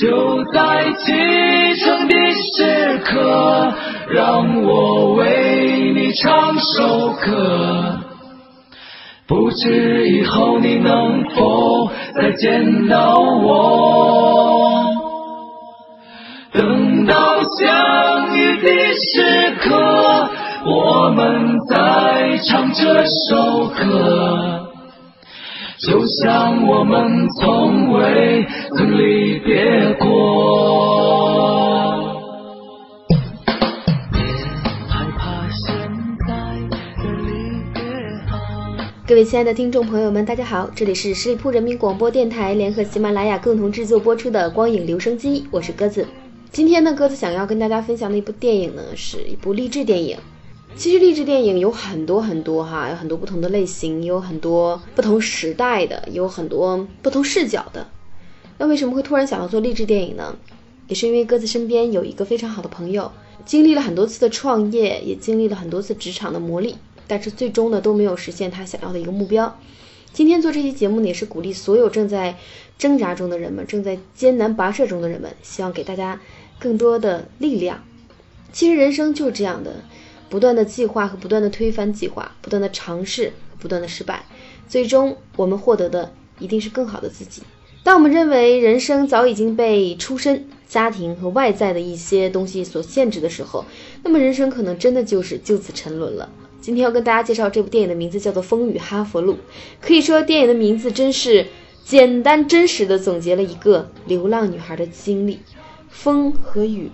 [0.00, 1.12] 就在启
[1.76, 3.74] 程的时刻，
[4.08, 7.98] 让我为你唱首歌。
[9.26, 14.82] 不知以后你能否再见到我？
[16.54, 17.14] 等到
[17.58, 20.30] 相遇的时刻，
[20.64, 24.61] 我们再唱这首歌。
[25.88, 28.46] 就像我们从未
[28.76, 30.06] 曾离别过。
[39.04, 46.06] 各位亲爱的听众朋友们，大家好，这里是十里铺人民广播电台联合喜马拉雅共同制作播出的《光影留声机》，我是鸽子。
[46.52, 50.16] 今天呢，鸽子想要跟大家分享的一部电影呢，是一部励志电影。
[50.74, 57.86] 其实励志电影有很多很多哈，有很多不同的类型，有很多不同时代的，有很多不同视角的。
[58.58, 60.36] 那为什么会突然想要做励志电影呢？
[60.88, 63.12] 也是因为鸽子身边有一个非常好的朋友，
[63.44, 66.74] 经历了很多次的创业，也经历了很多次职场的磨砺，
[67.06, 69.58] 但是最终呢都没有实现他想要的一个目标。
[70.12, 72.36] 今天做这期节目呢，也是鼓励所有正在
[72.76, 76.20] 挣扎中的人们，正在艰难跋涉中的人们，希望给大家
[76.58, 77.82] 更多的力量。
[78.52, 79.76] 其实人生就是这样的。
[80.32, 84.24] 不断的计划和不断的推翻计划，不断的尝试和，不断的失败，
[84.66, 87.42] 最终我们获得的一定是更好的自己。
[87.82, 93.66] 当我们认为人生早已经被出身、家庭和外在的一些东西所限制的时候，
[94.02, 96.30] 那么人生可能真的就是就此沉沦了。
[96.62, 99.34] 今天要跟大家介绍这部电影的名字叫做《风雨哈佛路》，
[99.82, 101.46] 可以说电影的名字真是
[101.84, 105.40] 简单真实的总结了一个流浪女孩的经历，
[105.90, 106.90] 风和雨。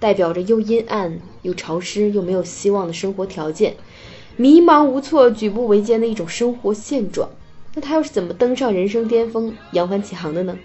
[0.00, 3.76] 代表着又阴暗又潮湿又没有希望的生活条件，
[4.36, 7.28] 迷茫无措、举步维艰的一种生活现状。
[7.74, 10.58] 那他又是怎么登上人生巅峰、扬帆起航的呢？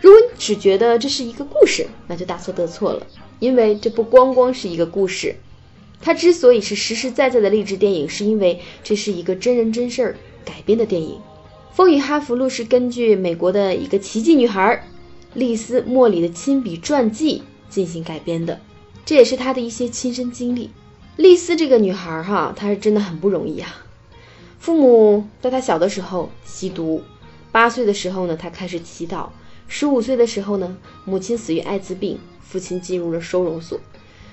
[0.00, 3.06] 如果你只觉得这是一个故事，那就大错特错了。
[3.40, 5.34] 因为这不光光是一个故事，
[6.00, 11.16] 它之所以是实实在在的励志电影，是因为这是一个真人真事儿改编的电影。
[11.72, 14.88] 《风雨哈佛路》是根据美国的一个奇迹女孩
[15.34, 18.58] 丽丝·莫里的亲笔传记进行改编的。
[19.08, 20.68] 这也是她的一些亲身经历。
[21.16, 23.74] 丽丝这个女孩哈，她是真的很不容易啊。
[24.58, 27.02] 父母在她小的时候吸毒，
[27.50, 29.30] 八岁的时候呢，她开始祈祷；
[29.66, 30.76] 十五岁的时候呢，
[31.06, 33.80] 母亲死于艾滋病，父亲进入了收容所。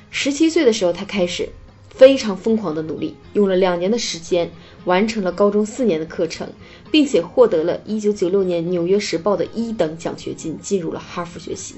[0.09, 1.47] 十七岁的时候，她开始
[1.89, 4.51] 非常疯狂的努力，用了两年的时间
[4.83, 6.49] 完成了高中四年的课程，
[6.91, 11.75] 并且获得了一九九六年《纽约时报》的一等奖学金，进入了哈佛学习。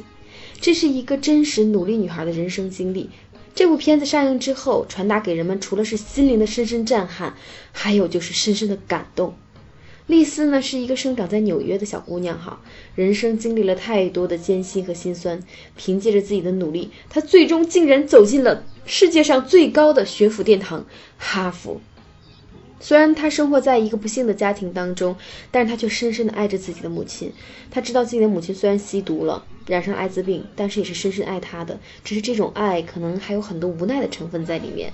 [0.60, 3.10] 这是一个真实努力女孩的人生经历。
[3.56, 7.36] 这部片子上映之后，传达给人们除了是心灵的深深震撼，
[7.72, 9.36] 还有就是深深的感动。
[10.06, 12.62] 丽丝呢，是一个生长在纽约的小姑娘，哈，
[12.96, 15.42] 人生经历了太多的艰辛和心酸，
[15.76, 20.86] 凭借着自己的努力，她最终竟然走进了世界上最高的学府殿堂——
[21.18, 21.82] 哈佛。
[22.80, 25.16] 虽然他生活在一个不幸的家庭当中，
[25.50, 27.32] 但是他却深深的爱着自己的母亲。
[27.72, 31.80] 他知道自己的母亲虽然吸毒了，染上艾滋病，但是也是深深爱他的。
[32.04, 34.94] 只是这种爱可能还有很多无奈的成分在里面。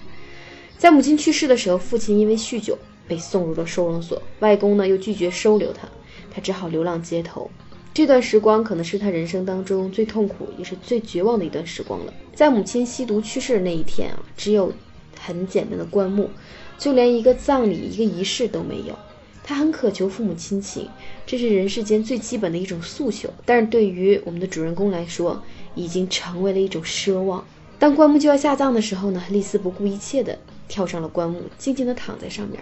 [0.77, 2.77] 在母亲去世的时候，父亲因为酗酒
[3.07, 5.87] 被送入了收容所，外公呢又拒绝收留他，
[6.33, 7.51] 他只好流浪街头。
[7.93, 12.13] 这段时光可能是他人生当中最痛苦也是最绝望的一段时光了。
[12.33, 14.73] 在母亲吸毒去世的那一天啊，只有
[15.19, 16.29] 很简单的棺木。
[16.77, 18.97] 就连一个葬礼、一个仪式都没有，
[19.43, 20.89] 他很渴求父母亲情，
[21.25, 23.29] 这是人世间最基本的一种诉求。
[23.45, 25.43] 但是对于我们的主人公来说，
[25.75, 27.45] 已经成为了一种奢望。
[27.79, 32.59] 当棺木就要下葬的时候呢，丽丝不顾一切的跳上了棺木，静静的躺在上面。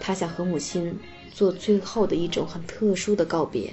[0.00, 0.98] 他想和母亲
[1.32, 3.72] 做最后的一种很特殊的告别。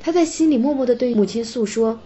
[0.00, 2.00] 他在心里默默的对母亲诉说，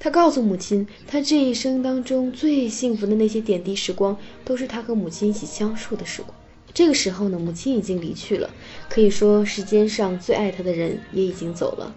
[0.00, 6.32] 他告诉母亲，他这一生当中最幸福的那些点滴时光，都是他和母亲一起相处的时光。
[6.72, 8.50] 这个时候呢，母亲已经离去了，
[8.88, 11.94] 可以说世间上最爱他的人也已经走了。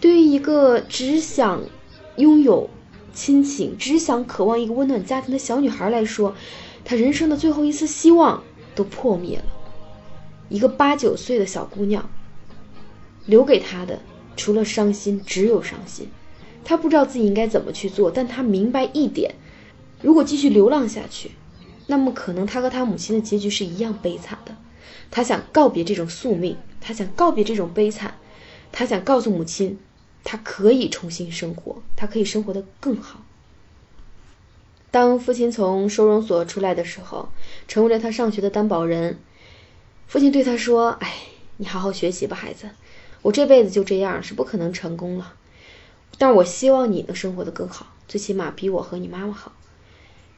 [0.00, 1.62] 对于一个只想
[2.16, 2.70] 拥有
[3.12, 6.34] 亲情、只想渴望一个温暖家庭的小女孩来说，
[6.84, 8.42] 她人生的最后一丝希望
[8.74, 9.44] 都破灭了。
[10.48, 12.08] 一个八九岁的小姑娘，
[13.26, 14.00] 留给她的
[14.36, 16.08] 除了伤心，只有伤心。
[16.64, 19.34] 他不知道自己应该怎么去做，但他明白一点：
[20.02, 21.32] 如果继续流浪下去。
[21.86, 24.56] 那么可能他和他母亲的结局是一样悲惨的。
[25.10, 28.14] 他想告别这种宿命，他想告别这种悲惨，
[28.72, 29.78] 他想告诉母亲，
[30.24, 33.20] 他可以重新生活，他可以生活的更好。
[34.90, 37.28] 当父亲从收容所出来的时候，
[37.68, 39.18] 成为了他上学的担保人。
[40.06, 41.14] 父亲对他说：“哎，
[41.58, 42.70] 你好好学习吧，孩子。
[43.22, 45.34] 我这辈子就这样，是不可能成功了。
[46.18, 49.52] 但我希望你能生活的更好，最起码比我和你妈妈好。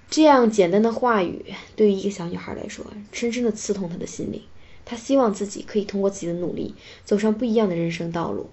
[0.09, 1.45] 这样简单的话语，
[1.75, 4.41] 对于一个小女孩来说，深深的刺痛她的心灵。
[4.85, 6.75] 她希望自己可以通过自己的努力，
[7.05, 8.49] 走上不一样的人生道路。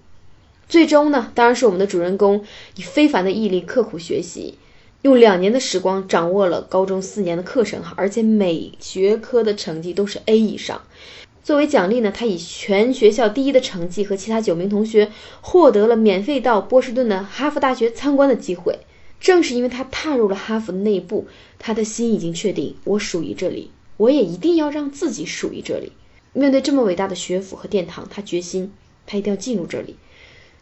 [0.68, 2.44] 最终呢，当然是我们的主人公
[2.74, 4.58] 以非凡的毅力刻苦学习，
[5.02, 10.82] 用两年的时光掌握了高中四年的课程哈，而且每学科的成绩都是 A 以上。
[11.44, 15.12] 作为奖励呢，他以全学校第一的成绩和其他九名同学
[15.42, 18.78] 获得了免费到波士顿的哈佛大学参观的机会。
[19.20, 25.92] 正是因为他踏入了哈佛的内部，他的心已经确定，我属于这里，我也一定要让自己属于这里。
[26.32, 28.72] 面对这么伟大的学府和殿堂，他决心，
[29.06, 29.96] 他一定要进入这里。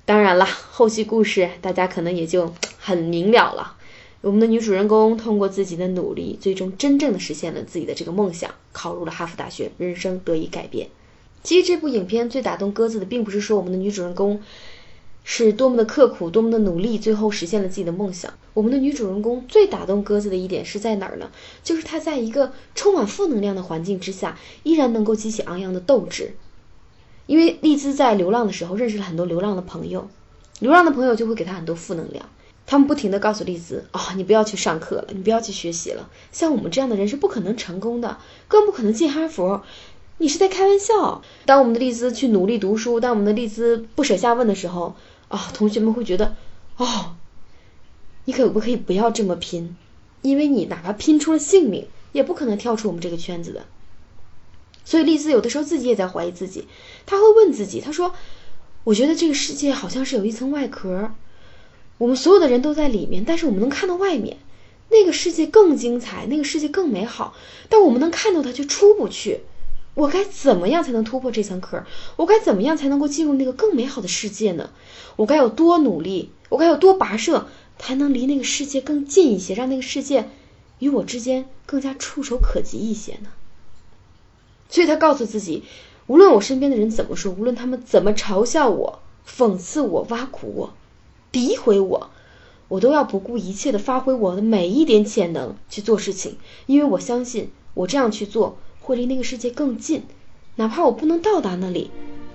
[0.05, 3.77] 当然了，后续故事大家可能也就很明了了。
[4.23, 10.89] 我们的女主人公通过自己的努力，最终真正的实现了自己的这个梦想，考入了哈佛大学，人生得以改变。
[11.43, 14.41] 其实这部影片最打动鸽子的，并不是说我们的女主人公。
[15.25, 18.35] 是多么的刻苦，多么的努力，最后实现了自己的梦想。
[18.55, 21.31] 我们的女主人公最打动鸽子的一点是在哪儿呢？
[21.63, 26.35] 就是她在一个充满负能量的环境之下，依然能够激起昂扬的斗志。
[27.27, 30.09] 因为丽兹在流浪的时候认识了很多流浪的朋友，
[30.59, 32.29] 流浪的朋友就会给她很多负能量，
[32.67, 38.19] 他们不停的告诉丽兹：啊，你不要去上课了，你不要去学习了，像我们这样的人是不可能成功的，
[38.49, 39.63] 更不可能进哈佛，
[40.19, 41.23] 你是在开玩笑。
[41.47, 44.95] 当我们的丽兹去努力读书，当我们的丽兹不舍下问的时候。
[45.29, 46.37] 啊，同学们会觉得，
[46.77, 47.17] 哦，
[48.27, 49.79] 你可不可以不要这么拼？
[50.21, 53.65] 因为你哪怕拼出了性命，也不可能跳出我们这个圈子的。
[54.85, 56.67] 所以丽兹有的时候自己也在怀疑自己，
[57.07, 58.15] 他会问自己，他说
[58.85, 61.11] ：“我觉得这个世界好像是有一层外壳，
[62.03, 64.39] 我们所有的人都在里面，但是我们能看到外面，
[64.91, 67.33] 那个世界更精彩，那个世界更美好，
[67.69, 69.43] 但我们能看到它却出不去。
[69.95, 71.85] 我该怎么样才能突破这层壳？
[72.17, 74.71] 我该怎么样才能够进入那个更美好的世界呢？”
[75.15, 76.33] 我该有多努力？
[76.49, 77.47] 我该有多跋涉，
[77.79, 80.29] 才能离那个世界更近一些，让那个世界
[80.81, 83.29] 与我之间更加触手可及一些呢？
[84.69, 85.63] 所以他告诉自己，
[86.09, 90.75] 无论我身边的人怎么说，无论他们怎么嘲笑我、讽刺我、挖苦我、
[91.33, 92.11] 诋毁我，
[92.69, 96.37] 我都要不顾一切的发挥我的每一点潜能去做事情，
[96.67, 100.03] 因为我相信我这样去做会离那个世界更近，
[100.57, 101.91] 哪怕我不能到达那里，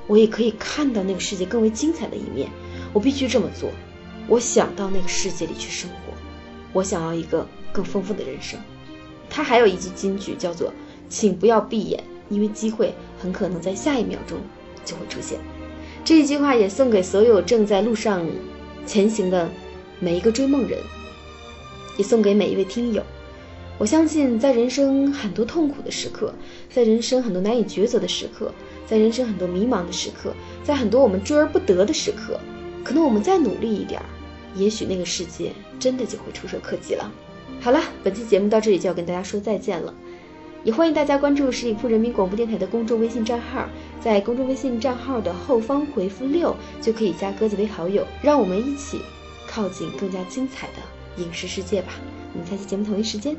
[0.07, 2.49] 我也可以看到那个世界更为精彩的一面。
[2.93, 3.69] 我必须这么做。
[4.27, 6.13] 我想到那个世界里去生活，
[6.73, 8.59] 我想要一个更丰富的人生。
[9.29, 10.73] 他还有一句金句，叫做
[11.07, 14.37] “请不要闭眼，因为机会很可能在下一秒钟
[14.83, 15.39] 就会出现。”
[16.03, 18.25] 这一句话也送给所有正在路上
[18.87, 19.47] 前行的
[19.99, 20.79] 每一个追梦人，
[21.97, 23.03] 也送给每一位听友。
[23.77, 26.33] 我相信，在人生很多痛苦的时刻，
[26.73, 28.51] 在人生很多难以抉择的时刻，
[28.87, 32.39] 在人生很多迷茫的时刻，在很多我们追而不得的时刻。
[32.83, 34.05] 可能我们再努力一点儿，
[34.55, 37.11] 也许那个世界真的就会触手可及了。
[37.59, 39.93] 好了，本期节目到这里就要跟大家说再见了，
[40.63, 43.69] 也欢迎大家关注十里铺人民广播电台的公众微信账号，
[44.01, 48.99] 在公众微信账号的后方回复六就可以加鸽子为好友，让我们一起
[49.47, 51.93] 靠近更加精彩的影视世界吧。
[52.33, 53.35] 我们下期节目同一时间。